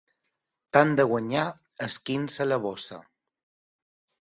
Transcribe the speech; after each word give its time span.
Tant 0.77 0.93
de 0.99 1.05
guanyar, 1.11 1.43
esquinça 1.89 2.49
la 2.51 2.59
bossa. 2.67 3.01